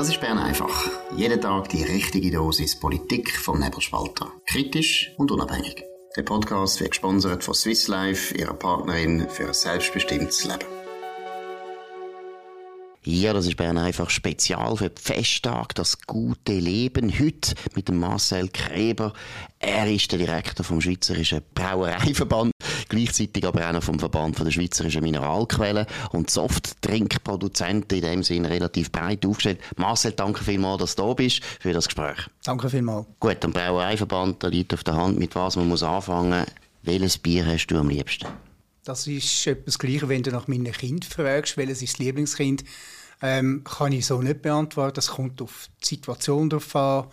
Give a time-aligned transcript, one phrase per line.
[0.00, 0.88] Das ist Bern einfach.
[1.14, 4.32] Jeden Tag die richtige Dosis Politik vom Nebelspalter.
[4.46, 5.84] Kritisch und unabhängig.
[6.16, 10.64] Der Podcast wird gesponsert von Swiss Life, ihrer Partnerin für ein selbstbestimmtes Leben.
[13.02, 17.12] Ja, das ist Bern einfach spezial für die Festtag, das gute Leben.
[17.18, 19.12] Heute mit Marcel Kreber.
[19.58, 22.52] Er ist der Direktor vom Schweizerischen Brauereiverband,
[22.90, 28.92] gleichzeitig aber auch noch vom Verband der Schweizerischen Mineralquellen und Softdrinkproduzenten in dem Sinne relativ
[28.92, 29.60] breit aufgestellt.
[29.76, 32.18] Marcel, danke vielmals, dass du da bist für das Gespräch.
[32.44, 33.06] Danke vielmals.
[33.18, 36.44] Gut, am Brauereiverband, da liegt auf der Hand, mit was man muss anfangen.
[36.82, 38.26] Welches Bier hast du am liebsten?
[38.84, 42.64] Das ist etwas Gleiche, wenn du nach meinem Kind fragst, welches ist das Lieblingskind,
[43.22, 44.94] ähm, kann ich so nicht beantworten.
[44.94, 47.06] Das kommt auf die Situation drauf an,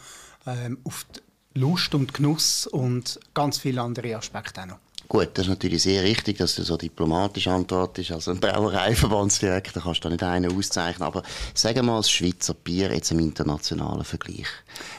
[0.45, 4.79] ähm, auf die Lust und Genuss und ganz viele andere Aspekte auch noch.
[5.09, 8.11] Gut, das ist natürlich sehr richtig, dass du so diplomatisch antwortest.
[8.11, 11.07] Also ein Brauereiverbandsdirektor kannst du da nicht einen auszeichnen.
[11.07, 14.47] Aber sag mal, das Schweizer Bier jetzt im internationalen Vergleich.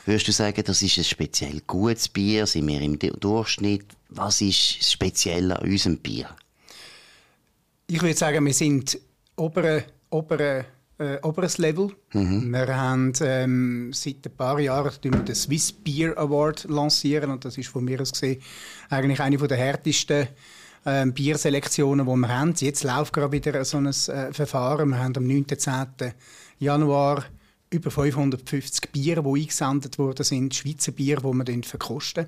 [0.06, 2.46] Würdest du sagen, das ist ein speziell gutes Bier?
[2.46, 3.84] Sind wir im Durchschnitt?
[4.08, 6.34] Was ist speziell an unserem Bier?
[7.86, 8.98] Ich würde sagen, wir sind
[9.36, 10.64] obere, obere,
[10.98, 11.90] äh, oberes Level.
[12.12, 12.50] Mhm.
[12.50, 17.68] Wir haben ähm, seit ein paar Jahren den Swiss Beer Award lancieren und das ist
[17.68, 18.42] von mir aus gesehen
[18.90, 20.28] eigentlich eine der härtesten
[20.84, 22.54] ähm, Bierselektionen, die wir haben.
[22.56, 24.90] Jetzt läuft gerade wieder so ein äh, Verfahren.
[24.90, 25.46] Wir haben am 9.
[25.56, 25.86] 10.
[26.58, 27.24] Januar
[27.70, 32.26] über 550 Biere, die eingesendet wurden, sind Schweizer Bier, die wir verkosten.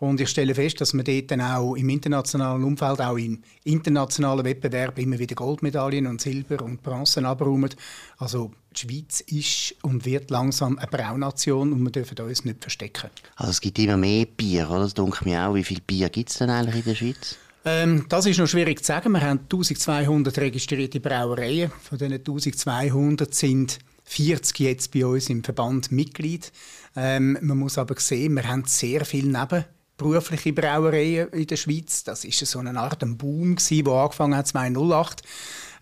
[0.00, 4.44] Und ich stelle fest, dass man dort dann auch im internationalen Umfeld, auch in internationalen
[4.44, 7.76] Wettbewerben immer wieder Goldmedaillen und Silber und Bronzen abräumt.
[8.18, 13.10] Also die Schweiz ist und wird langsam eine Braunation und wir dürfen uns nicht verstecken.
[13.36, 14.80] Also es gibt immer mehr Bier, oder?
[14.80, 15.54] Das denke mir auch.
[15.54, 17.36] Wie viel Bier gibt es denn eigentlich in der Schweiz?
[17.64, 19.12] Ähm, das ist noch schwierig zu sagen.
[19.12, 21.72] Wir haben 1200 registrierte Brauereien.
[21.82, 26.52] Von diesen 1200 sind 40 jetzt bei uns im Verband Mitglied.
[26.94, 29.64] Ähm, man muss aber sehen, wir haben sehr viel neben
[29.96, 32.04] berufliche Brauereien in der Schweiz.
[32.04, 35.22] Das ist so eine Art ein Boom der angefangen hat 2008.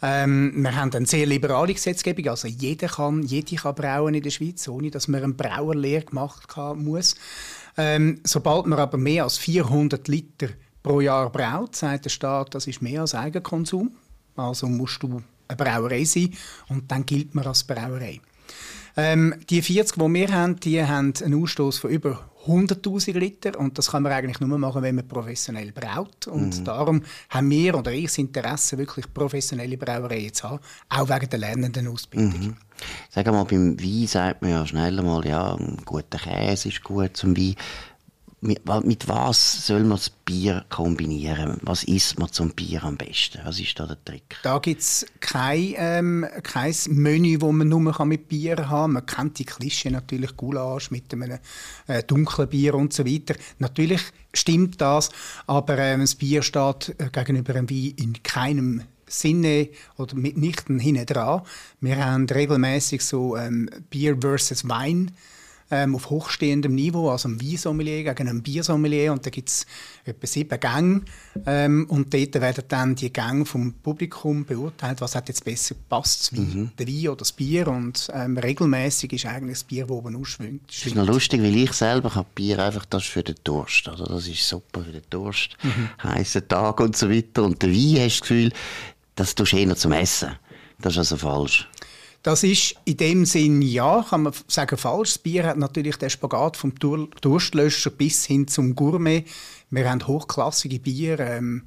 [0.05, 4.31] Ähm, wir haben eine sehr liberale Gesetzgebung, also jeder kann, jede kann brauen in der
[4.31, 7.15] Schweiz, ohne dass man eine Brauerlehre gemacht haben muss.
[7.77, 10.49] Ähm, sobald man aber mehr als 400 Liter
[10.83, 13.93] pro Jahr braut, sagt der Staat, das ist mehr als Eigenkonsum.
[14.35, 16.35] Also musst du eine Brauerei sein
[16.69, 18.21] und dann gilt man als Brauerei.
[18.97, 23.79] Ähm, die 40, die wir haben, die haben einen Ausstoß von über 100.000 Liter und
[23.79, 26.27] das kann man eigentlich nur machen, wenn man professionell braut.
[26.27, 26.65] Und mhm.
[26.65, 31.39] darum haben wir oder ich das Interesse, wirklich professionelle Brauereien zu haben, auch wegen der
[31.39, 32.41] lernenden Ausbildung.
[32.41, 32.57] Mhm.
[33.11, 37.17] Sag mal, beim Wein sagt man ja schnell mal, ja, ein guter Käse ist gut
[37.17, 37.55] zum Wein
[38.43, 41.59] mit, was soll man das Bier kombinieren?
[41.63, 43.41] Was isst man zum Bier am besten?
[43.45, 44.37] Was ist da der Trick?
[44.43, 48.93] Da gibt es kein, ähm, kein Menü, das man nur mit Bier haben kann.
[48.93, 51.39] Man kennt die Klischee natürlich, Gulasch mit einem
[51.87, 53.37] äh, dunklen Bier und so weiter.
[53.59, 54.03] Natürlich
[54.35, 55.11] stimmt das,
[55.47, 61.07] aber äh, das Bier steht äh, gegenüber einem Wein in keinem Sinne oder mitnichten hinten
[61.07, 61.43] dran.
[61.81, 65.13] Wir haben regelmäßig so ähm, Bier versus Wein
[65.73, 69.67] ähm, auf hochstehendem Niveau, also ein Weinsommelier gegen ein Biersommelier und da gibt es
[70.05, 71.01] etwa sieben Gänge
[71.47, 76.33] ähm, und dort werden dann die Gänge vom Publikum beurteilt, was hat jetzt besser gepasst,
[76.33, 76.71] mhm.
[76.79, 80.69] der Wein oder das Bier und ähm, regelmäßig ist eigentlich das Bier, das oben ausschwingt.
[80.69, 84.05] Das ist noch lustig, weil ich selber habe Bier einfach das für den Durst, oder?
[84.05, 85.89] das ist super für den Durst, mhm.
[86.03, 88.53] heißer Tag und so weiter und der Wein hast du das Gefühl,
[89.15, 90.37] das tust du eher zum Essen.
[90.81, 91.69] Das ist also falsch.
[92.23, 95.15] Das ist in dem Sinn ja, kann man sagen, falsch.
[95.15, 99.25] Das Bier hat natürlich den Spagat vom Durstlöscher bis hin zum Gourmet.
[99.71, 101.19] Wir haben hochklassige Bier.
[101.19, 101.65] Ähm,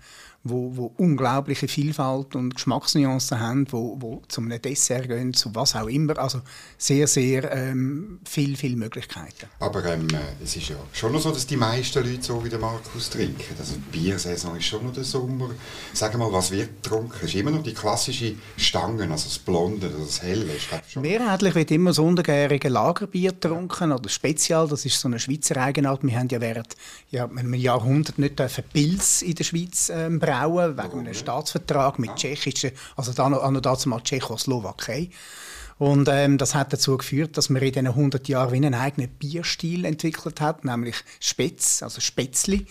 [0.47, 5.75] wo, wo unglaubliche Vielfalt und Geschmacksnuancen haben, wo, wo zu einem Dessert gehen, zu was
[5.75, 6.17] auch immer.
[6.19, 6.41] Also
[6.77, 9.47] sehr, sehr ähm, viel, viel Möglichkeiten.
[9.59, 10.07] Aber ähm,
[10.43, 13.55] es ist ja schon noch so, dass die meisten Leute so wie der Markus trinken.
[13.57, 15.49] Also die Biersaison ist schon noch der Sommer.
[15.93, 17.17] Sag mal, was wird getrunken?
[17.23, 20.45] Es ist immer noch die klassische Stangen, also das Blonde, das Helle.
[21.01, 24.67] Mehrheitlich wird immer das untergärige Lagerbier getrunken oder Spezial.
[24.67, 26.03] Das ist so eine Schweizer Eigenart.
[26.03, 26.75] Wir haben ja während
[27.09, 28.35] ja, einem Jahrhundert nicht
[28.71, 33.89] Pilz in der Schweiz ähm, brauen, wegen einem Staatsvertrag mit tschechischen, also dann noch dazu
[33.89, 35.09] mal Tschechoslowakei.
[35.77, 39.09] Und ähm, das hat dazu geführt, dass man in diesen 100 Jahren wie einen eigenen
[39.09, 42.65] Bierstil entwickelt hat, nämlich Spätz, also Spätzli.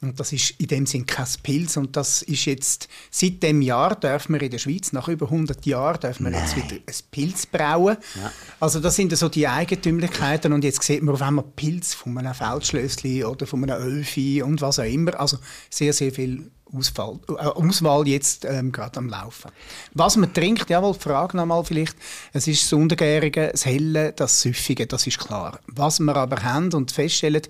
[0.00, 1.76] Und das ist in dem Sinn kein Pilz.
[1.76, 5.64] Und das ist jetzt, seit dem Jahr dürfen wir in der Schweiz, nach über 100
[5.64, 7.96] Jahren, dürfen wir jetzt wieder ein Pilz brauen.
[8.16, 8.32] Ja.
[8.58, 10.52] Also das sind so die Eigentümlichkeiten.
[10.52, 14.60] Und jetzt sieht man, wenn man Pilz von einem Feldschlössli oder von einem Ölfi und
[14.60, 15.38] was auch immer, also
[15.70, 19.50] sehr, sehr viel Ausfall, äh, Auswahl jetzt ähm, gerade am Laufen.
[19.94, 21.96] Was man trinkt, jawohl, die Frage nochmal vielleicht,
[22.32, 25.60] es ist das Untergärige, das Helle, das Süffige, das ist klar.
[25.66, 27.42] Was wir aber haben und feststellen,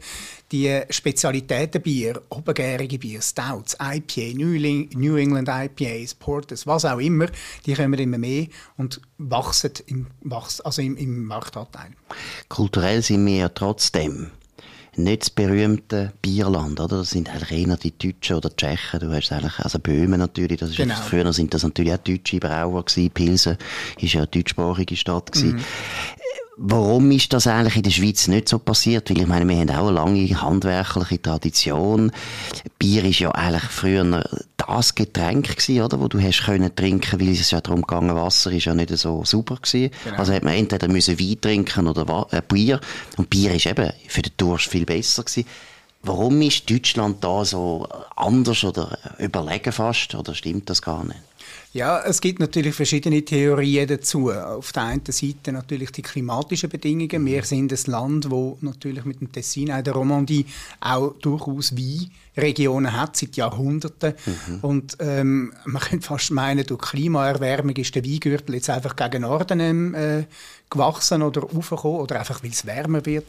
[0.51, 7.27] die Spezialitätenbier, obergärige Bier, Stouts, IPA, New England IPAs, Porters, was auch immer,
[7.65, 8.47] die kommen immer mehr
[8.77, 11.91] und wachsen im, also im, im Marktanteil.
[12.49, 14.31] Kulturell sind wir ja trotzdem
[14.97, 16.99] nicht das berühmte Bierland, oder?
[16.99, 19.01] Das sind eigentlich eher die Deutschen oder Tschechen.
[19.01, 20.95] Du hast eigentlich, also Böhmen natürlich, das ist genau.
[20.97, 23.11] früher sind das natürlich auch deutsche Brauer gewesen.
[23.11, 23.57] Pilsen
[23.99, 25.57] ist ja eine deutschsprachige Stadt gewesen.
[25.57, 25.65] Mhm.
[26.59, 29.09] Warum ist das eigentlich in der Schweiz nicht so passiert?
[29.09, 32.13] Weil ich meine, wir haben auch eine lange handwerkliche Tradition.
[32.79, 34.23] Bier ist ja eigentlich früher
[34.59, 35.99] das Getränk gewesen, oder?
[35.99, 39.25] Wo du hast können trinken, weil es ja darum gegangen, Wasser ist ja nicht so
[39.25, 39.91] super gewesen.
[40.05, 40.17] Genau.
[40.19, 42.81] Also hat man entweder müssen Wein trinken oder äh, Bier.
[43.17, 45.49] Und Bier ist eben für den Durst viel besser gewesen.
[46.03, 50.15] Warum ist Deutschland da so anders oder überlegen fast?
[50.15, 51.21] Oder stimmt das gar nicht?
[51.75, 54.31] Ja, es gibt natürlich verschiedene Theorien dazu.
[54.31, 57.25] Auf der einen Seite natürlich die klimatischen Bedingungen.
[57.25, 60.45] Wir sind ein Land, wo natürlich mit dem Tessin, auch der Romandie,
[60.81, 61.75] auch durchaus
[62.35, 64.15] Weinregionen hat seit Jahrhunderten.
[64.25, 64.59] Mhm.
[64.63, 69.61] Und ähm, man könnte fast meinen, durch Klimaerwärmung ist der Weingürtel jetzt einfach gegen Norden
[69.61, 70.25] ähm, äh,
[70.71, 73.27] gewachsen oder aufgekommen oder einfach, weil es wärmer wird.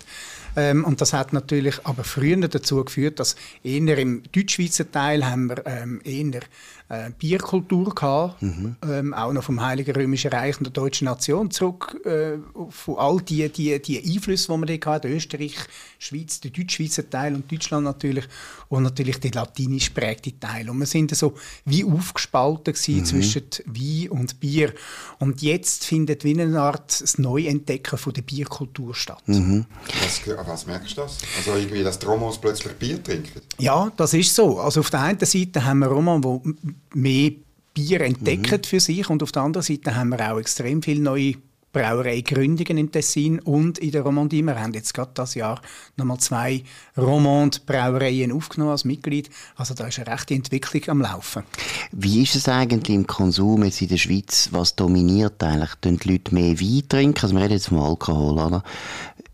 [0.55, 5.49] Ähm, und das hat natürlich aber früher dazu geführt, dass eher im Deutschschweizer Teil haben
[5.49, 6.41] wir ähm, eher
[6.89, 8.75] äh, Bierkultur gehabt, mhm.
[8.87, 12.37] ähm, auch noch vom Heiligen Römischen Reich und der deutschen Nation zurück, äh,
[12.69, 15.55] von all die, die, die Einflüsse, die wir da hatten, Österreich,
[15.97, 18.25] Schweiz, der deutschschweizer Teil und Deutschland natürlich
[18.69, 20.69] und natürlich der latinisch prägte Teil.
[20.69, 21.33] Und wir sind so
[21.65, 23.05] wie aufgespalten mhm.
[23.05, 24.73] zwischen Wein und Bier.
[25.19, 29.23] Und jetzt findet wie eine Art das Neuentdecken von der Bierkultur statt.
[29.25, 29.65] Mhm.
[30.01, 31.17] Was, was merkst du das?
[31.37, 33.41] Also irgendwie, dass die Romans plötzlich Bier trinken?
[33.57, 34.59] Ja, das ist so.
[34.59, 37.31] Also auf der einen Seite haben wir Romans, die mehr
[37.73, 38.63] Bier entdecken mhm.
[38.63, 41.33] für sich und auf der anderen Seite haben wir auch extrem viele neue
[41.73, 44.43] Brauereigründungen im Tessin und in der Romandie.
[44.43, 45.61] Wir haben jetzt gerade das Jahr
[45.97, 46.63] nochmal zwei
[46.95, 49.29] Romand-Brauereien aufgenommen als Mitglied.
[49.55, 51.43] Also da ist eine rechte Entwicklung am Laufen.
[51.91, 54.49] Wie ist es eigentlich im Konsum jetzt in der Schweiz?
[54.51, 55.71] Was dominiert eigentlich?
[55.81, 57.21] Tun die Leute mehr Wein trinken?
[57.21, 58.63] Also wir reden jetzt vom Alkohol, oder?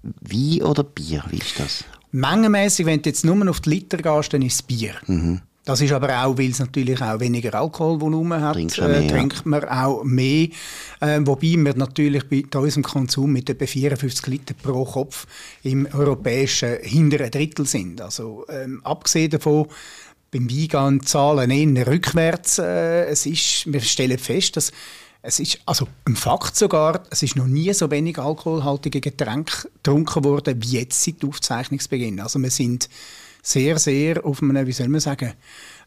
[0.01, 1.23] Wein oder Bier?
[1.29, 1.83] Wie ist das?
[2.11, 4.95] Mengenmäßig, wenn du jetzt nur auf die Liter gehst, dann ist es Bier.
[5.05, 5.41] Mhm.
[5.69, 9.65] Das ist aber auch, weil es natürlich auch weniger Alkoholvolumen hat, äh, mehr, trinkt man
[9.65, 10.47] auch mehr.
[10.99, 15.27] Äh, wobei wir natürlich bei unserem Konsum mit etwa 54 Liter pro Kopf
[15.61, 18.01] im europäischen hinteren Drittel sind.
[18.01, 19.67] Also ähm, abgesehen davon,
[20.31, 22.57] beim Weingehen zahlen eher rückwärts.
[22.57, 24.71] Äh, es ist, wir stellen fest, dass
[25.21, 30.23] es ist, also ein Fakt sogar, es ist noch nie so wenig alkoholhaltige Getränke getrunken
[30.23, 32.21] worden wie jetzt seit Aufzeichnungsbeginn.
[32.21, 32.89] Also wir sind
[33.41, 35.33] sehr, sehr auf einem, wie soll man sagen,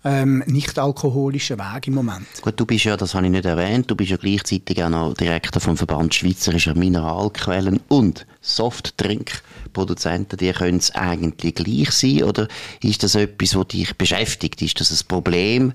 [0.05, 2.27] ähm, nicht alkoholischen Weg im Moment.
[2.41, 5.15] Gut, du bist ja, das habe ich nicht erwähnt, du bist ja gleichzeitig auch noch
[5.15, 10.39] Direktor vom Verband Schweizerischer Mineralquellen und Softdrinkproduzenten.
[10.39, 12.49] Die können es eigentlich gleich sein oder
[12.83, 14.61] ist das etwas, was dich beschäftigt?
[14.63, 15.73] Ist das ein Problem?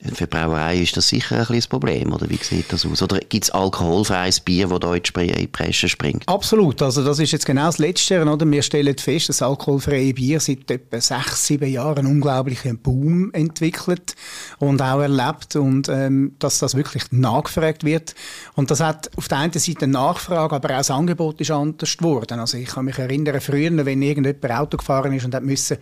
[0.00, 3.00] Für die Brauerei ist das sicher ein kleines Problem, oder wie sieht das aus?
[3.00, 6.28] Oder gibt es alkoholfreies Bier, das da in die Presse springt?
[6.28, 8.50] Absolut, also das ist jetzt genau das Letzte, oder?
[8.50, 14.14] Wir stellen fest, dass alkoholfreie Bier seit etwa sechs, sieben Jahren einen unglaublichen Boom entwickelt
[14.58, 18.14] und auch erlebt und ähm, dass das wirklich nachgefragt wird.
[18.56, 21.96] Und das hat auf der einen Seite eine Nachfrage, aber auch das Angebot ist anders
[21.96, 22.40] geworden.
[22.40, 25.78] Also ich kann mich erinnern, früher, wenn irgendjemand Auto gefahren ist und hat müssen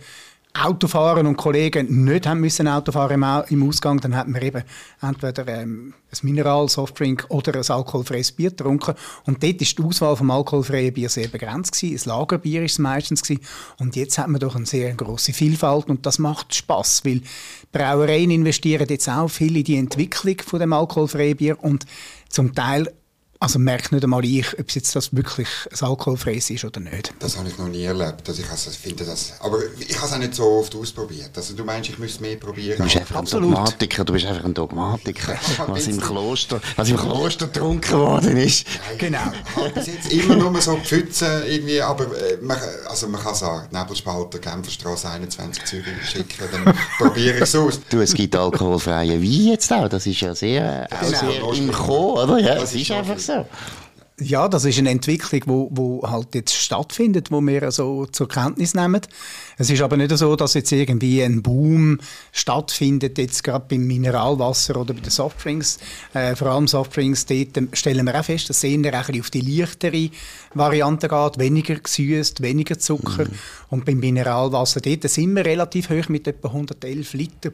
[0.55, 4.63] Autofahren und Kollegen nicht haben müssen Autofahren im, Ausgang, dann hat man eben
[5.01, 8.93] entweder ähm, ein Mineral, Softdrink oder ein alkoholfreies Bier getrunken.
[9.25, 12.07] Und dort ist die Auswahl vom alkoholfreien Bier sehr begrenzt gewesen.
[12.07, 13.41] Ein Lagerbier ist es meistens gewesen.
[13.79, 17.21] Und jetzt hat man doch eine sehr große Vielfalt und das macht Spaß, weil
[17.71, 21.85] Brauereien investieren jetzt auch viel in die Entwicklung von dem alkoholfreien Bier und
[22.29, 22.93] zum Teil
[23.43, 27.13] also merkt nicht einmal ich, ob es jetzt das wirklich ein alkoholfreies ist oder nicht.
[27.19, 28.27] Das habe ich noch nie erlebt.
[28.29, 31.31] Also ich also finde das, aber ich habe es auch nicht so oft ausprobiert.
[31.35, 32.77] Also du meinst, ich müsste mehr probieren?
[32.77, 34.05] Du bist einfach ein Dogmatiker.
[34.05, 38.65] Du bist einfach ein Dogmatiker, was im Kloster, was im Kloster getrunken worden ist.
[38.87, 39.33] Nein, genau.
[39.45, 42.57] Ich habe bis jetzt immer nur so Pfützen irgendwie, aber äh, man,
[42.87, 47.81] also man kann sagen, Nebelspalter, Genferstraße 21 Zürich schicken, dann probiere ich es aus.
[47.89, 49.89] Du, es gibt alkoholfreie Wein jetzt auch.
[49.89, 51.19] Das ist ja sehr, genau.
[51.19, 52.39] sehr im Kommen, oder?
[52.39, 53.45] Ja, das, das ist einfach so so.
[54.19, 58.75] Ja, das ist eine Entwicklung, wo, wo halt jetzt stattfindet, wo wir so zur Kenntnis
[58.75, 59.01] nehmen.
[59.57, 61.99] Es ist aber nicht so, dass jetzt irgendwie ein Boom
[62.31, 65.79] stattfindet, jetzt gerade beim Mineralwasser oder bei den Softdrinks.
[66.13, 69.41] Äh, vor allem Softdrinks, dort stellen wir auch fest, dass es eher ein auf die
[69.41, 70.11] leichtere
[70.53, 73.25] Variante geht, weniger gesüßt, weniger Zucker.
[73.25, 73.39] Mhm.
[73.69, 77.51] Und beim Mineralwasser, dort sind wir relativ hoch mit etwa 111 Liter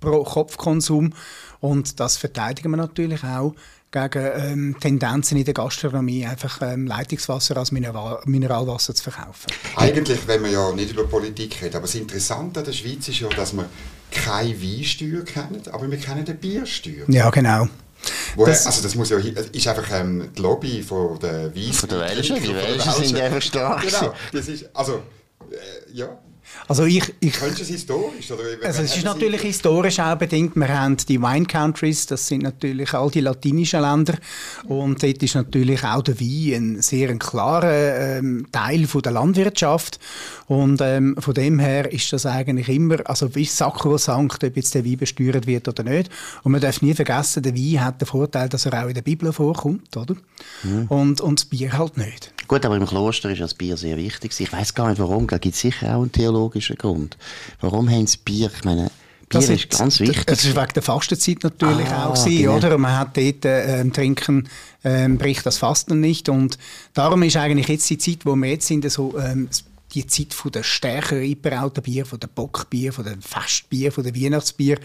[0.00, 1.14] Pro-Kopf-Konsum.
[1.60, 3.54] Und das verteidigen wir natürlich auch
[3.92, 9.52] gegen ähm, Tendenzen in der Gastronomie, einfach ähm, Leitungswasser als Mineral Mineralwasser zu verkaufen.
[9.76, 13.20] Eigentlich, wenn wir ja nicht über Politik reden, aber das Interessante an der Schweiz ist
[13.20, 13.66] ja, dass wir
[14.10, 17.04] keine Weinsteuer kennen, aber wir kennen eine Biersteuer.
[17.08, 17.68] Ja, genau.
[18.34, 21.76] Woher, das, also das muss ja, ist einfach ähm, die Lobby von der Weiss.
[21.76, 23.82] Von der Welschen, die Welschen sind einfach stark.
[23.82, 25.02] Genau, das ist, also,
[25.50, 26.18] äh, ja.
[26.68, 28.30] Also ich, ich, Kennst du es historisch?
[28.30, 29.48] Oder also es ist natürlich Sie?
[29.48, 30.56] historisch auch bedingt.
[30.56, 34.14] Wir haben die Wine Countries, das sind natürlich all die latinischen Länder.
[34.64, 39.12] Und dort ist natürlich auch der Wein ein sehr ein klarer ähm, Teil von der
[39.12, 39.98] Landwirtschaft.
[40.46, 44.84] Und ähm, von dem her ist das eigentlich immer, also wie sakrosankt, ob jetzt der
[44.84, 46.10] Wein besteuert wird oder nicht.
[46.42, 49.02] Und man darf nie vergessen, der Wein hat den Vorteil, dass er auch in der
[49.02, 50.14] Bibel vorkommt, oder?
[50.62, 50.86] Mhm.
[50.88, 52.32] Und, und das Bier halt nicht.
[52.48, 54.38] Gut, aber im Kloster ist das Bier sehr wichtig.
[54.38, 57.16] Ich weiß gar nicht warum, da gibt es sicher auch einen theologischen Grund.
[57.60, 58.50] Warum haben sie Bier?
[58.54, 58.90] Ich meine, Bier
[59.28, 60.26] das ist, ganz wichtig.
[60.26, 62.56] Das ist wegen der Fastenzeit natürlich ah, auch gewesen, genau.
[62.56, 62.78] oder?
[62.78, 64.48] Man hat dort äh, Trinken
[64.84, 66.58] ähm, bricht das Fasten nicht und
[66.94, 69.48] darum ist eigentlich jetzt die Zeit, wo wir jetzt sind, so ähm,
[69.94, 74.14] die Zeit von der stärker eingebrauten Bier, von der Bockbier, von dem Festbier, von der
[74.14, 74.78] Weihnachtsbier.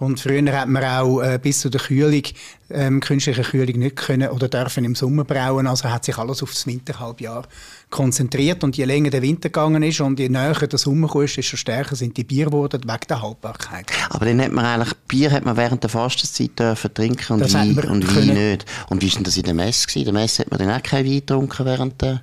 [0.00, 2.22] Und früher hat man auch äh, bis zu der Kühlung,
[2.70, 5.66] ähm, künstliche Kühlung nicht können oder dürfen im Sommer brauen.
[5.66, 7.46] Also hat sich alles auf das Winterhalbjahr
[7.90, 8.64] konzentriert.
[8.64, 11.96] Und je länger der Winter gegangen ist und je näher der Sommer ist, desto stärker
[11.96, 13.92] sind die Bier geworden wegen der Haltbarkeit.
[14.08, 17.76] Aber dann hat man eigentlich, Bier hat man während der Fastenzeit dürfen trinken und Wein,
[17.76, 18.64] und Wein nicht.
[18.88, 19.98] Und wie war das in der Messe?
[19.98, 22.22] In der Messe hat man dann auch kein Wein getrunken während der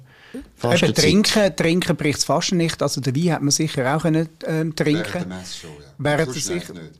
[0.63, 2.81] Eben, trinken, trinken bricht es fast nicht.
[2.81, 5.03] Also den Wein hat man sicher auch können, ähm, trinken.
[5.13, 5.87] Während der Messe schon, ja.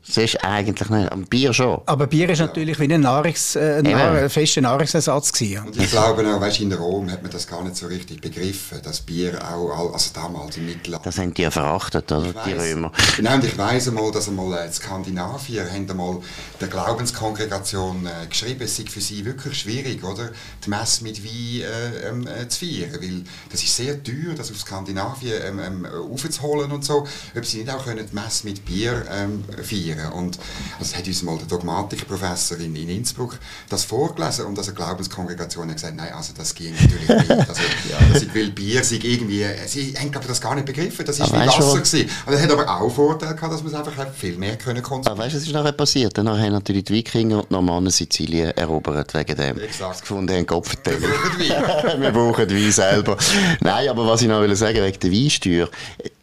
[0.06, 1.80] Das ist eigentlich nicht, aber Bier schon.
[1.86, 2.46] Aber Bier ist ja.
[2.46, 5.66] natürlich wie ein, Nahrungs, äh, Nahr fester Nahrungsersatz gewesen.
[5.66, 8.80] Und ich glaube auch, weißt, in Rom hat man das gar nicht so richtig begriffen,
[8.82, 11.04] dass Bier auch, also damals im Mittelalter...
[11.04, 12.32] Das haben die ja verachtet, oder?
[12.46, 12.92] die Römer.
[13.18, 16.18] Und ich weiss einmal, dass einmal äh, in Skandinavien haben einmal
[16.60, 20.30] der Glaubenskongregation äh, geschrieben, es sei für sie wirklich schwierig, oder?
[20.64, 24.50] Die Messe mit Wein äh, ähm, äh, zu feiern, weil das ist sehr teuer, das
[24.50, 27.06] auf Skandinavien ähm, ähm, aufzuholen und so.
[27.36, 30.38] Ob sie nicht auch können die Messe mit Bier ähm, feiern Und
[30.78, 33.38] also hat uns mal der Dogmatikprofessor in, in Innsbruck
[33.68, 37.28] das vorgelesen und also Glaubenskongregation hat gesagt, nein, also das ging natürlich nicht.
[37.48, 37.96] Also, ja.
[38.12, 41.32] also ich will Bier, sie irgendwie, sie haben glaube das gar nicht begriffen, das ist
[41.32, 42.10] wie Wasser gewesen.
[42.26, 45.18] Und das hat aber auch Vorteil gehabt, dass man es einfach viel mehr können konsumieren.
[45.18, 46.18] weißt du, was ist nachher passiert?
[46.18, 49.60] Dann haben natürlich die Wikinger und Normannen Sizilien erobert wegen dem.
[49.60, 50.00] Exakt.
[50.00, 52.00] gefunden haben, Kopf Wir brauchen Wein.
[52.00, 53.16] Wir brauchen Wein selber.
[53.60, 55.68] Nein, aber was ich noch will sagen wegen der Weinsteuer,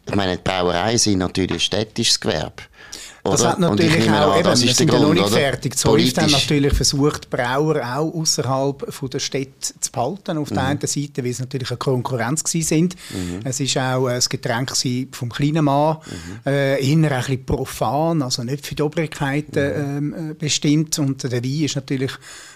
[0.08, 2.64] ich meine, die Brauereien sind natürlich ein städtisches Gewerbe.
[3.32, 5.76] Das hat natürlich auch, an, eben, wir sind ja noch nicht fertig.
[5.76, 10.38] Zolf haben natürlich versucht, Brauer auch außerhalb der Städte zu behalten.
[10.38, 10.56] Auf mhm.
[10.56, 12.96] der einen Seite, weil sie natürlich eine Konkurrenz sind.
[13.10, 13.40] Mhm.
[13.44, 14.74] Es war auch ein Getränk
[15.12, 16.52] vom kleinen Mann, mhm.
[16.52, 19.62] äh, eher ein bisschen profan, also nicht für die Obrigkeit mhm.
[19.62, 21.00] ähm, äh, bestimmt.
[21.00, 22.12] Und der Wein ist natürlich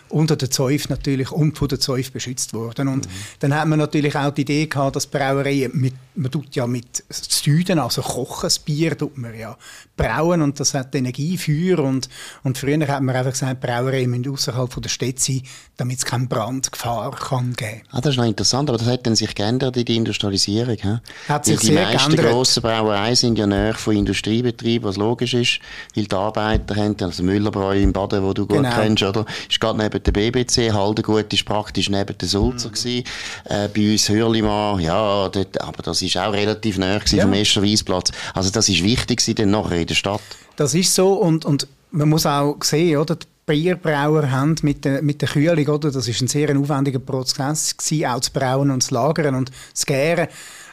[0.10, 2.88] unter der Zeuf natürlich und von der Zeuf beschützt worden.
[2.88, 3.12] Und mhm.
[3.40, 7.04] dann hat man natürlich auch die Idee gehabt, dass Brauereien, mit, man tut ja mit
[7.10, 9.58] Süden, also kochen, das Bier tut man ja
[9.96, 12.10] brauen und das hat Energie, Feuer und,
[12.44, 15.42] und früher hat man einfach gesagt, Brauereien müssen außerhalb von der Stadt sein,
[15.78, 17.82] damit es keine Brandgefahr kann geben.
[17.92, 20.78] Ah, das ist noch interessant, aber das hat dann sich geändert in der Industrialisierung.
[20.78, 20.98] He?
[21.28, 25.60] Hat sich weil die meisten grossen Brauereien sind ja näher von Industriebetrieben, was logisch ist,
[25.96, 28.76] weil die Arbeiter haben, also Müllerbräu im Baden, wo du gut genau.
[28.76, 29.26] kennst, oder?
[29.50, 33.04] Ist gerade neben der BBC, Haldengut ist praktisch neben der Sulzer mhm.
[33.46, 37.24] Äh, bei uns Hürlimann, ja, dort, aber das ist auch relativ näher ja.
[37.24, 38.12] vom ersten Weisplatz.
[38.34, 40.22] Also das ist wichtig dann nachher in der Stadt.
[40.56, 43.16] Das ist so und, und man muss auch sehen, oder?
[43.16, 45.90] Die Bierbrauer haben mit der, mit der Kühlung, oder?
[45.92, 49.86] Das ist ein sehr aufwendiger Prozess gewesen, auch zu brauen und zu lagern und zu
[49.86, 50.28] gären.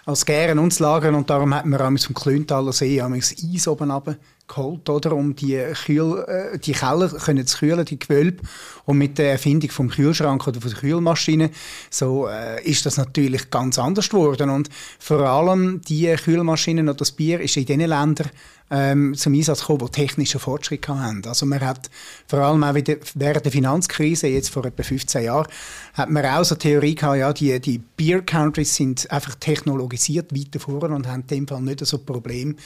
[0.05, 3.91] Als Gären und lagern und darum hat man am vom Klüntaler See das Eis oben
[3.91, 4.17] runter
[4.49, 8.43] geholt, oder, um die, Kühl, äh, die Keller können zu kühlen, die Gewölbe.
[8.85, 11.51] Und mit der Erfindung vom Kühlschrank oder von der Kühlmaschine
[11.91, 14.51] so äh, ist das natürlich ganz anders geworden.
[14.51, 18.31] Und vor allem die Kühlmaschinen oder das Bier ist in den Ländern
[18.71, 21.23] ähm, zum Einsatz gekommen, die technischen Fortschritt haben.
[21.27, 21.91] Also man hat
[22.27, 25.47] vor allem auch wieder während der Finanzkrise, jetzt vor etwa 15 Jahren,
[25.95, 30.35] hat man auch so eine Theorie gehabt, ja, die, die Beer Countries sind einfach technologisiert
[30.35, 32.57] weiter vorne und haben in dem Fall nicht so ein Problem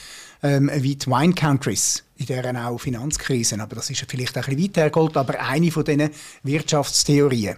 [0.42, 1.69] ähm, wie die Wine Countries
[2.16, 3.60] in deren auch Finanzkrisen.
[3.60, 6.10] Aber das ist vielleicht ein bisschen hergeholt, aber eine von diesen
[6.42, 7.56] Wirtschaftstheorien.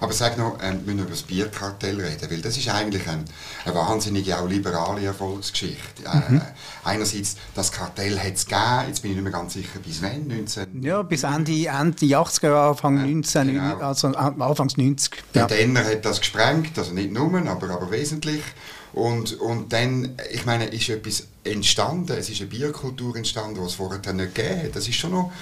[0.00, 3.24] Aber sag noch, ähm, wir müssen über das Bierkartell reden, weil das ist eigentlich ein,
[3.66, 6.04] eine wahnsinnige, auch liberale Erfolgsgeschichte.
[6.04, 6.42] Äh, mhm.
[6.84, 10.26] einerseits, das Kartell hat es gegeben, jetzt bin ich nicht mehr ganz sicher, bis wann?
[10.26, 10.82] 19...
[10.82, 13.76] Ja, bis Ende, Ende 80er, Anfang ja, 19, genau.
[13.78, 15.22] also Anfangs 90.
[15.34, 15.46] Der ja.
[15.46, 18.42] Denner hat das gesprengt, also nicht nur, aber, aber wesentlich.
[18.92, 23.74] Und, und dann, ich meine, ist etwas entstanden, es ist eine Bierkultur entstanden, die es
[23.74, 24.76] vorher nicht gegeben hat.
[24.76, 25.32] Das ist schon noch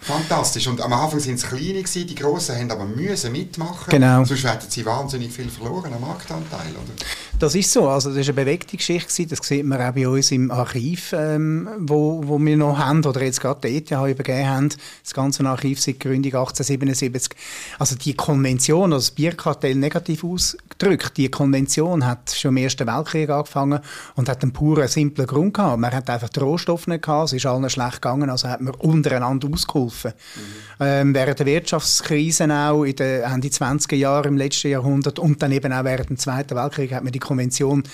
[0.00, 0.66] Fantastisch.
[0.66, 3.90] Und am Anfang waren es kleine, gewesen, die Grossen haben aber müssen mitmachen.
[3.90, 4.24] Genau.
[4.24, 6.70] Sonst hätten sie wahnsinnig viel verloren am Marktanteil.
[6.70, 7.29] Oder?
[7.40, 7.88] Das ist so.
[7.88, 9.26] Also das ist eine bewegte Geschichte.
[9.26, 13.22] Das sieht man auch bei uns im Archiv, ähm, wo, wo wir noch haben, oder
[13.22, 14.68] jetzt gerade die ETH übergeben haben.
[15.02, 17.32] Das ganze Archiv seit Gründung 1877.
[17.78, 23.30] Also die Konvention, also das Bierkartell negativ ausgedrückt, die Konvention hat schon im Ersten Weltkrieg
[23.30, 23.80] angefangen
[24.16, 25.80] und hat einen puren, simplen Grund gehabt.
[25.80, 28.74] Man hat einfach die Rohstoffe nicht gehabt, es ist allen schlecht gegangen, also hat man
[28.74, 30.12] untereinander ausgeholt geholfen.
[30.36, 30.40] Mhm.
[30.80, 35.52] Ähm, während der Wirtschaftskrise auch in den Ende 20er Jahre im letzten Jahrhundert und dann
[35.52, 37.84] eben auch während dem Zweiten Weltkrieg hat man die Konvention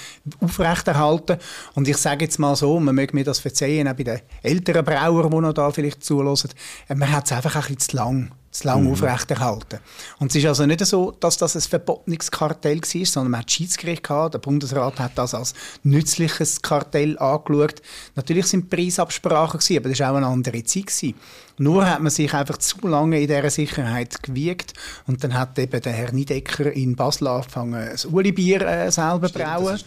[0.40, 1.38] aufrechterhalten.
[1.74, 4.84] Und ich sage jetzt mal so, man möge mir das verzeihen, auch bei den älteren
[4.84, 6.50] Brauern, die noch da vielleicht zulassen,
[6.88, 8.92] äh, man hat es einfach ein bisschen zu lang zu lange mhm.
[8.92, 9.78] aufrechterhalten.
[10.18, 13.50] Und es ist also nicht so, dass das ein verbotenes Kartell war, sondern man hat
[13.50, 17.82] Schiedsgericht gehabt, der Bundesrat hat das als nützliches Kartell angeschaut.
[18.14, 21.14] Natürlich sind Preisabsprachen gewesen, aber das war auch eine andere Zeit gewesen.
[21.58, 24.74] Nur hat man sich einfach zu lange in dieser Sicherheit gewiegt
[25.06, 29.38] und dann hat eben der Herr Niedecker in Basel angefangen, das Uli-Bier äh, selber zu
[29.38, 29.78] brauen.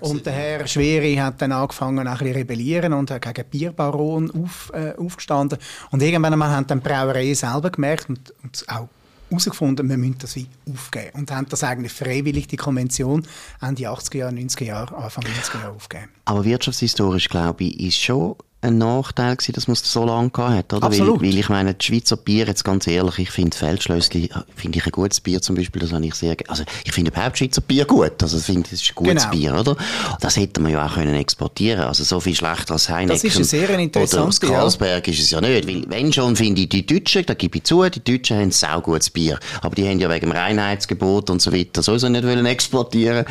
[0.00, 4.70] Und der Herr Schweri hat dann angefangen, ein bisschen rebellieren und hat gegen Bierbaron auf,
[4.72, 5.58] äh, aufgestanden.
[5.90, 8.88] Und irgendwann haben dann die Brauereien selber gemerkt und, und auch
[9.28, 11.10] herausgefunden, wir müssen das wie aufgeben.
[11.14, 13.26] Und haben das eigentlich freiwillig, die Konvention,
[13.60, 16.10] Ende 80er Jahre, 90er Jahre, Anfang 90er Jahre aufgegeben.
[16.24, 20.52] Aber wirtschaftshistorisch, glaube ich, ist schon ein Nachteil gewesen, dass man es so lange gehabt
[20.52, 20.86] hat, oder?
[20.86, 21.20] Absolut.
[21.20, 24.86] Weil, weil ich meine, die Schweizer Bier, jetzt ganz ehrlich, ich finde Feldschlössli, finde ich
[24.86, 27.84] ein gutes Bier zum Beispiel, das habe ich sehr, also ich finde überhaupt Schweizer Bier
[27.84, 29.30] gut, also ich finde, das ist ein gutes genau.
[29.30, 29.76] Bier, oder?
[30.20, 33.14] Das hätte man ja auch können exportieren, also so viel schlechter als Heineken.
[33.14, 34.20] Das ist ein sehr interessant.
[34.20, 35.12] Oder aus Karlsberg ja.
[35.12, 37.88] ist es ja nicht, weil wenn schon finde ich die Deutschen, da gebe ich zu,
[37.88, 41.52] die Deutschen haben sau gutes Bier, aber die haben ja wegen dem Reinheitsgebot und so
[41.52, 43.24] weiter sowieso nicht wollen exportieren,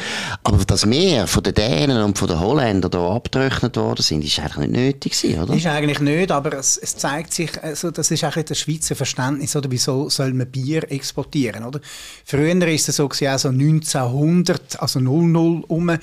[0.44, 4.40] aber dass mehr von den Dänen und von den Holländern da abgerechnet worden sind, ist
[4.40, 5.54] eigentlich nicht nötig gewesen, oder?
[5.54, 9.56] Ist eigentlich nicht, aber es, es zeigt sich, also das ist auch das Schweizer Verständnis,
[9.56, 11.80] oder wieso soll man Bier exportieren, oder?
[12.26, 15.98] Früher ist es so, gewesen, also 1900, also 00 um,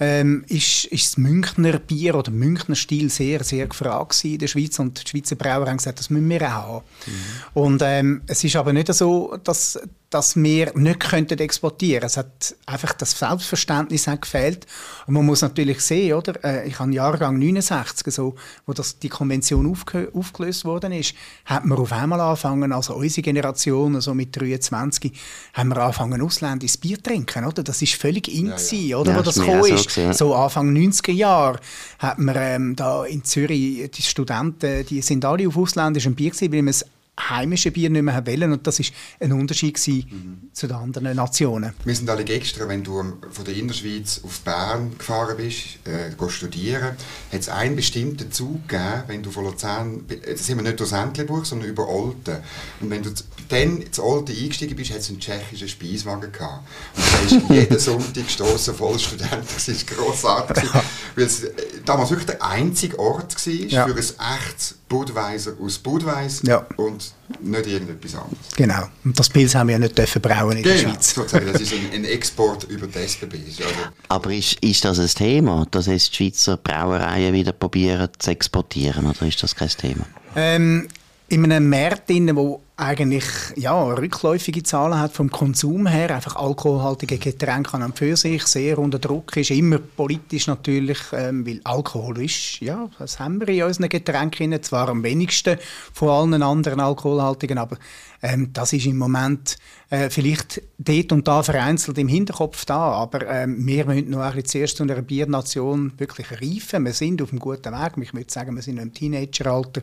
[0.00, 4.78] ähm, ist, ist das Münchner Bier oder Münchner Stil sehr, sehr gefragt in der Schweiz
[4.78, 6.84] und die Schweizer Brauer haben gesagt, das müssen wir auch haben.
[7.06, 7.12] Mhm.
[7.54, 9.78] Und ähm, es ist aber nicht so, dass
[10.10, 12.06] dass wir nicht könnten exportieren.
[12.06, 14.66] Es hat einfach das Selbstverständnis hat gefehlt.
[15.06, 16.42] Und man muss natürlich sehen, oder?
[16.42, 21.66] Äh, ich habe Jahrgang 69, so, wo das, die Konvention aufge aufgelöst worden ist, hat
[21.66, 25.12] man auf einmal angefangen, also unsere Generation, also mit 23,
[25.52, 27.62] haben wir angefangen, ausländisches Bier zu trinken, oder?
[27.62, 28.96] Das ist völlig in ja, ja.
[28.96, 29.12] oder?
[29.12, 29.90] Ja, wo das gekommen ist.
[29.90, 31.60] So, so, Anfang 90er Jahre
[31.98, 36.52] hat man ähm, da in Zürich, die Studenten, die sind alle auf ausländischem Bier gewesen,
[36.52, 36.84] weil man es
[37.18, 38.52] heimische Bier nicht mehr wollen.
[38.52, 38.86] Und das war
[39.20, 40.50] ein Unterschied mhm.
[40.52, 41.72] zu den anderen Nationen.
[41.84, 46.96] Wir sind alle extra, wenn du von der Innerschweiz auf Bern gefahren bist, äh, studieren,
[47.32, 50.92] hat es einen bestimmten Zug gegeben, wenn du von Luzern, das sind wir nicht durch
[50.92, 52.36] Entlebuch, sondern über Olten.
[52.80, 53.10] Und wenn du
[53.48, 56.66] dann zu Olten eingestiegen bist, hat es einen tschechischen Speiswagen gehabt.
[56.96, 59.46] Und da ist jeden Sonntag gestoßen voll Studenten.
[59.54, 60.70] Das ist grossartig.
[61.18, 61.52] Weil es äh,
[61.84, 63.86] damals wirklich der einzige Ort war ja.
[63.86, 66.64] für ein echtes Budweiser aus Budweis ja.
[66.76, 68.38] und nicht irgendetwas anderes.
[68.56, 68.88] Genau.
[69.04, 71.14] Und das Pilz haben wir ja nicht dürfen brauen in genau, der Schweiz.
[71.14, 71.52] Sozusagen.
[71.52, 73.34] Das ist ein, ein Export über die SBB.
[73.34, 73.64] Also
[74.08, 79.06] Aber ist, ist das ein Thema, dass jetzt die Schweizer Brauereien wieder probieren zu exportieren,
[79.06, 80.06] oder ist das kein Thema?
[80.36, 80.86] Ähm,
[81.28, 83.24] in einem Markt, wo eigentlich
[83.56, 88.46] ja, rückläufige Zahlen hat vom Konsum her, einfach alkoholhaltige Getränke an und für sich.
[88.46, 93.48] Sehr unter Druck ist, immer politisch natürlich, ähm, weil Alkohol ist, ja, das haben wir
[93.48, 95.58] in unseren Getränken, zwar am wenigsten
[95.92, 97.78] von allen anderen alkoholhaltigen, aber
[98.22, 99.56] ähm, das ist im Moment
[99.90, 104.34] äh, vielleicht dort und da vereinzelt im Hinterkopf da, aber ähm, wir müssen noch ein
[104.34, 106.84] bisschen zuerst zu einer Biernation wirklich reifen.
[106.84, 109.82] Wir sind auf einem guten Weg, ich würde sagen, wir sind noch im Teenageralter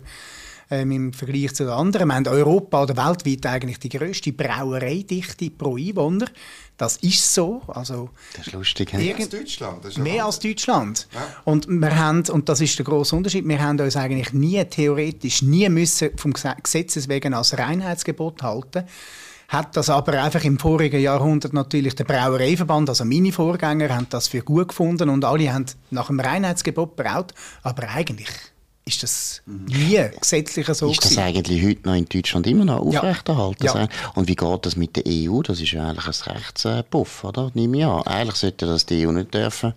[0.69, 2.08] ähm, im Vergleich zu den anderen.
[2.08, 6.28] Wir haben Europa oder weltweit eigentlich die grösste Brauereidichte pro Einwohner.
[6.78, 7.62] Das ist so.
[7.67, 8.93] Also das ist lustig.
[8.93, 9.86] Mehr als Deutschland.
[9.86, 11.08] Das mehr als Deutschland.
[11.13, 11.28] Ja.
[11.45, 15.41] Und wir haben, und das ist der große Unterschied, wir haben uns eigentlich nie theoretisch,
[15.41, 18.86] nie müssen vom Gesetzes wegen als Reinheitsgebot halten
[19.47, 24.28] hat das aber einfach im vorigen Jahrhundert natürlich der Brauereiverband, also meine Vorgänger, haben das
[24.28, 28.30] für gut gefunden und alle haben nach dem Reinheitsgebot braut, aber eigentlich
[28.88, 33.65] ist das nie gesetzlich so Ist das eigentlich heute noch in Deutschland immer noch aufrechterhalten?
[33.65, 33.80] Ja.
[33.80, 33.88] ja.
[34.13, 35.41] Und wie geht das mit der EU?
[35.41, 37.50] Das ist ja eigentlich ein Rechtspuff, oder?
[37.56, 38.04] Nehme ich an.
[38.04, 39.74] Eigentlich sollte das die EU nicht dürfen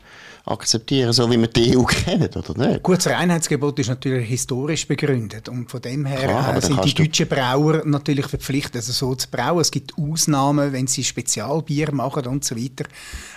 [0.48, 2.82] akzeptieren, so wie wir die EU kennen, oder nicht?
[2.82, 6.94] Gut, das Reinheitsgebot ist natürlich historisch begründet und von dem her Klar, äh, sind die
[6.94, 9.60] deutschen Brauer natürlich verpflichtet, also so zu brauen.
[9.60, 12.84] Es gibt Ausnahmen, wenn sie Spezialbier machen und so weiter.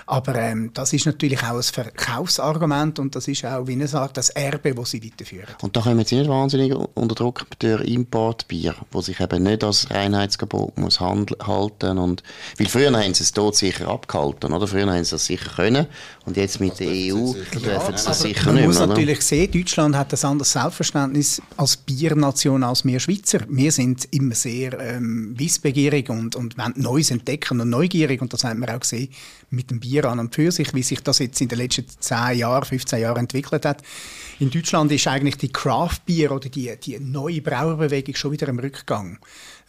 [0.06, 4.18] Aber ähm, das ist natürlich auch ein Verkaufsargument und das ist auch, wie er sagt,
[4.18, 5.56] das Erbe, das sie weiterführen.
[5.62, 9.90] Und da kommen sie nicht wahnsinnig unter Druck durch Importbier, wo sich eben nicht als
[9.92, 12.24] Reinheitsgebot muss halten und
[12.58, 14.68] weil früher haben sie es dort sicher abgehalten, oder?
[14.68, 15.88] Früher haben sie das sicher können
[16.26, 18.74] und jetzt mit der EU dürfen sie das sicher man nicht mehr.
[18.74, 23.42] Man muss natürlich sehen, Deutschland hat ein anderes Selbstverständnis als Biernation als wir Schweizer.
[23.48, 28.44] Wir sind immer sehr ähm, wissbegierig und, und wollen Neues entdecken und neugierig und das
[28.44, 29.10] haben wir auch gesehen
[29.52, 32.38] mit dem Bier an und für sich, wie sich das jetzt in den letzten 10
[32.38, 33.84] Jahren, 15 Jahren entwickelt hat.
[34.40, 38.60] In Deutschland ist eigentlich die Craft Beer oder die, die neue Brauerbewegung schon wieder im
[38.60, 39.20] Rückgang.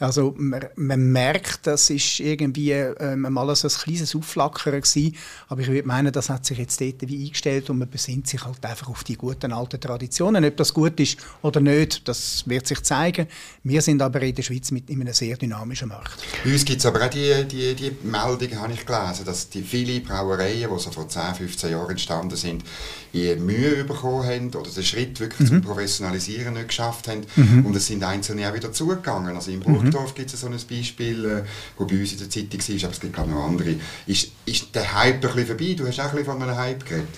[0.02, 5.14] Also man, man merkt, das ist irgendwie ähm, mal so ein kleines Aufflackern gewesen,
[5.46, 8.44] aber ich würde meinen, das hat sich jetzt dort wie eingestellt und man besinnt sich
[8.44, 10.44] halt einfach auf die guten alten Traditionen.
[10.44, 13.28] Ob das gut ist oder nicht, das wird sich zeigen.
[13.62, 16.18] Wir sind aber in der Schweiz mit in einem sehr dynamischen Markt.
[16.44, 19.62] Bei uns gibt es aber auch die, die, die Meldung, habe ich gelesen, dass die
[19.62, 22.64] viele Brauereien, die so vor 10, 15 Jahren entstanden sind,
[23.12, 25.46] Mühe bekommen haben oder den Schritt wirklich mhm.
[25.46, 27.20] zum Professionalisieren nicht geschafft haben.
[27.36, 27.66] Mhm.
[27.66, 29.36] Und es sind einzelne auch wieder zugegangen.
[29.36, 30.14] Also in Burgdorf mhm.
[30.14, 31.42] gibt es so ein Beispiel, äh,
[31.78, 33.74] bei uns in der Zeitung war, aber es gibt auch noch andere.
[34.06, 35.74] Ist, ist der Hype ein bisschen vorbei?
[35.76, 37.08] Du hast auch ein bisschen von einem Hype geredet.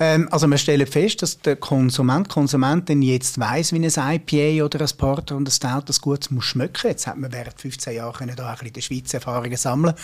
[0.00, 4.80] Ähm, also wir stellen fest, dass der Konsument, Konsumentin jetzt weiß, wie ein IPA oder
[4.80, 6.88] ein Porter und ein Stout das gut muss schmecken.
[6.88, 9.94] Jetzt hat man während 15 Jahren da ein in der Schweiz Erfahrungen sammeln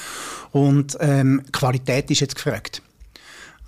[0.51, 2.83] und ähm, Qualität ist jetzt gefragt.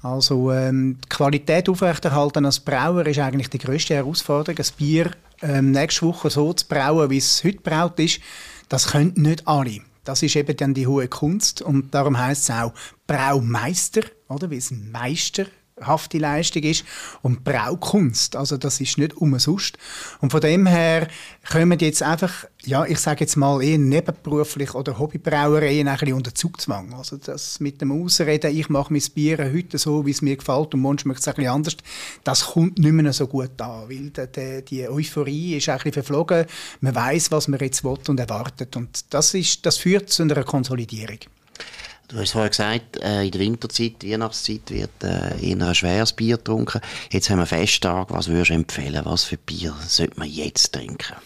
[0.03, 4.59] Also ähm, die Qualität aufrechterhalten als Brauer ist eigentlich die größte Herausforderung.
[4.59, 5.11] Ein Bier
[5.43, 8.21] ähm, nächste Woche so zu brauen, wie es heute braut ist,
[8.69, 9.81] das können nicht alle.
[10.05, 12.73] Das ist eben dann die hohe Kunst und darum heißt es auch
[13.07, 14.51] Braumeister, oder?
[14.51, 15.47] Wie es ein Meister
[15.81, 16.85] hafte Leistung ist
[17.23, 18.37] und Braukunst.
[18.37, 19.77] Also das ist nicht umsonst.
[20.21, 21.09] Und von dem her
[21.51, 26.35] kommen jetzt einfach, ja, ich sage jetzt mal eher nebenberuflich oder Hobbybrauereien ein bisschen unter
[26.35, 26.95] Zugzwang.
[26.95, 30.75] Also das mit dem Ausreden, ich mache mein Bier heute so, wie es mir gefällt
[30.75, 31.77] und morgen schmeckt es ein bisschen anders,
[32.25, 35.93] das kommt nicht mehr so gut an, weil die, die, die Euphorie ist ein bisschen
[35.93, 36.47] verflogen.
[36.81, 40.43] Man weiß, was man jetzt will und erwartet und das, ist, das führt zu einer
[40.43, 41.19] Konsolidierung.
[42.09, 46.37] Du hast vorher gesagt, äh, in der Winterzeit, Weihnachtszeit wird äh, eher ein schweres Bier
[46.37, 46.81] getrunken.
[47.11, 48.11] Jetzt haben wir Festtag.
[48.11, 49.05] Was würdest du empfehlen?
[49.05, 51.17] Was für Bier sollte man jetzt trinken?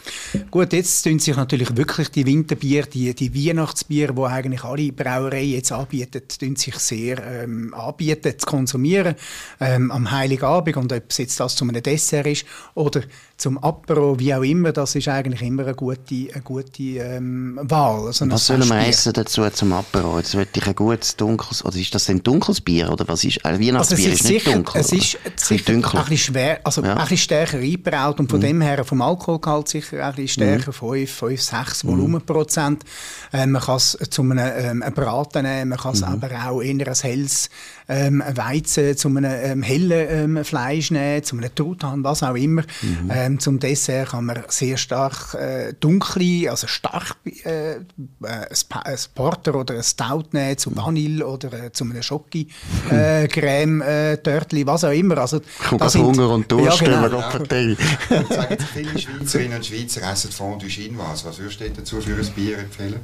[0.50, 5.50] Gut, jetzt tun sich natürlich wirklich die Winterbier, die, die Weihnachtsbier, die eigentlich alle Brauereien
[5.50, 9.16] jetzt anbieten, tun sich sehr ähm, anbieten zu konsumieren
[9.60, 10.78] ähm, am Heiligabend.
[10.78, 13.02] Und ob es jetzt das zu einem Dessert ist oder
[13.36, 18.06] zum Apero, wie auch immer, das ist eigentlich immer eine gute, eine gute ähm, Wahl.
[18.06, 20.18] Also was sollen wir essen dazu zum Apero?
[20.18, 23.44] Jetzt möchte ich ein gutes dunkles, oder ist das ein dunkles Bier oder was ist?
[23.44, 24.80] Ein Weihnachtsbier also ist, ist, nicht sicher, dunkel.
[24.80, 26.92] Es ist sicher ein bisschen schwer, also ja.
[26.92, 28.44] ein bisschen stärker eingebraut und von mhm.
[28.44, 31.06] dem her vom Alkoholgehalt sicher ein bisschen stärker, mhm.
[31.06, 32.84] 5, 5 6 Volumenprozent.
[33.32, 36.08] Äh, man kann es zu einem, ähm, Braten nehmen, man kann es mhm.
[36.08, 37.50] aber auch eher ein helles
[37.90, 42.62] ähm, Weizen zu einem ähm, hellen ähm, Fleisch nehmen, zu einem Truthahn, was auch immer.
[42.82, 43.10] Mhm.
[43.12, 47.78] Ähm, zum Dessert kann man sehr stark äh, dunkle, also stark äh, äh
[48.22, 54.66] ein Porter oder ein Stout nehmen, zu Vanille oder äh, zu einem Schoki-Creme, äh, Törtli,
[54.66, 55.18] was auch immer.
[55.18, 57.20] Also, Kommt das Hunger und Durst, ja, genau.
[57.20, 57.30] ja.
[57.30, 61.24] Sagen viele Schweizerinnen und Schweizer essen Fondue Chinoise.
[61.24, 63.00] Was würdest du dazu für ein Bier empfehlen?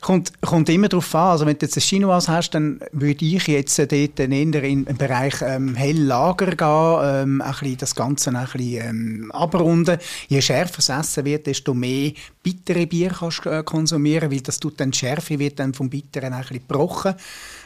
[0.00, 1.30] Kommt, kommt immer darauf an.
[1.30, 4.84] Also wenn du jetzt ein Chinois hast, dann würde ich jetzt dort eher in den
[4.96, 9.98] Bereich ähm, Helllager gehen, ähm, ein bisschen das Ganze ein bisschen ähm, abrunden.
[10.28, 14.80] Je schärfer es essen wird, desto mehr bittere Bier kannst äh, konsumieren, weil das tut
[14.80, 17.14] dann die Schärfe wird dann vom Bitteren ein bisschen gebrochen.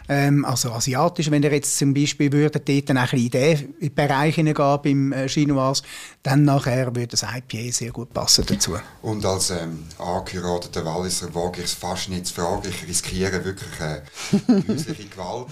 [0.08, 4.34] Ähm, also asiatisch, wenn ihr jetzt zum Beispiel würdet, dort ein bisschen in diesen Bereich
[4.34, 5.82] hineingehen beim äh, Chinois,
[6.22, 8.76] dann nachher würde das IPA sehr gut passen dazu.
[9.00, 13.80] Und als ähm, angeheirateter Walliser wage ich es fast nicht zu fragen, ich riskiere wirklich
[13.80, 14.00] äh,
[14.68, 15.46] häusliche Gewalt,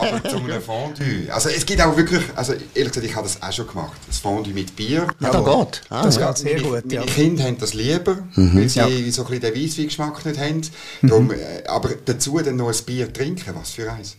[0.00, 1.32] aber zu einem Fondue.
[1.32, 4.18] Also es gibt auch wirklich, also ehrlich gesagt, ich habe das auch schon gemacht, das
[4.18, 5.06] Fondue mit Bier.
[5.20, 5.82] Ja, da geht.
[5.88, 6.28] Ah, das ja.
[6.28, 6.84] geht sehr meine, gut.
[6.86, 7.02] Meine ja.
[7.02, 8.56] Kinder haben das lieber, mhm.
[8.56, 8.86] weil sie ja.
[9.12, 10.62] so ein bisschen den Weisswein-Geschmack nicht haben.
[11.02, 11.08] Mhm.
[11.08, 11.36] Darum, äh,
[11.68, 14.16] aber dazu dann noch ein Bier trinken, was für eins?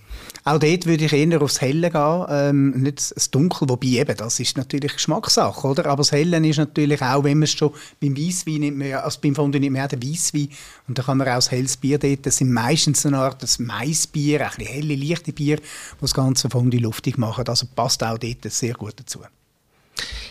[0.48, 4.40] Auch dort würde ich eher aufs Helle gehen, ähm, nicht das Dunkel, wobei eben, das
[4.40, 5.88] ist natürlich Geschmackssache, oder?
[5.88, 9.20] Aber das Helle ist natürlich auch, wenn man es schon beim Weisswein nimmt, man, also
[9.22, 10.50] beim Fondue nimmt man den Weisswein
[10.88, 13.58] und da kann man auch das helles Bier dort, das sind meistens eine Art das
[13.58, 15.66] Maisbier, ein bisschen helle, leichte Bier, das
[16.00, 19.22] das ganze Fondue luftig macht, also passt auch dort sehr gut dazu.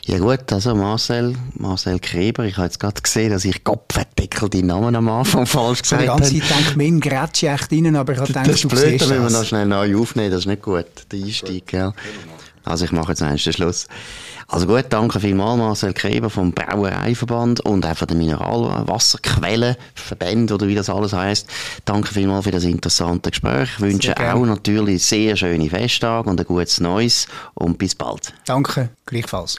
[0.07, 4.67] Ja gut, also Marcel, Marcel Kreber, ich habe jetzt gerade gesehen, dass ich Kopfdeckel deinen
[4.67, 6.21] Namen am Anfang falsch gesagt habe.
[6.21, 8.65] Die ganze Zeit denke ich, mein Grätsche echt rein, aber ich habe gedacht, das ist
[8.65, 9.33] du blöd, siehst wenn wir das.
[9.33, 11.95] noch schnell neu aufnehmen, das ist nicht gut, der Einstieg, gell?
[12.65, 13.89] Also ich mache jetzt einen Schluss.
[14.47, 20.69] Also gut, danke vielmals Marcel Kreber vom Brauereiverband und auch von den Mineralwasserquellen, Verband oder
[20.69, 21.49] wie das alles heißt.
[21.87, 23.71] Danke vielmals für das interessante Gespräch.
[23.77, 28.35] Ich wünsche auch natürlich sehr schöne Festtage und ein gutes Neues und bis bald.
[28.47, 29.59] Danke, gleichfalls.